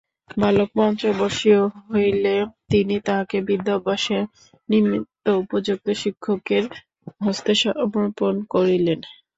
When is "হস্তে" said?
7.23-7.51